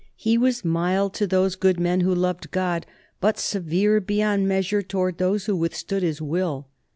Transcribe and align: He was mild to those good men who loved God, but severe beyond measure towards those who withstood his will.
He 0.15 0.35
was 0.35 0.65
mild 0.65 1.13
to 1.13 1.27
those 1.27 1.55
good 1.55 1.79
men 1.79 1.99
who 2.01 2.15
loved 2.15 2.49
God, 2.49 2.87
but 3.19 3.37
severe 3.37 3.99
beyond 3.99 4.47
measure 4.47 4.81
towards 4.81 5.19
those 5.19 5.45
who 5.45 5.55
withstood 5.55 6.01
his 6.01 6.19
will. 6.19 6.67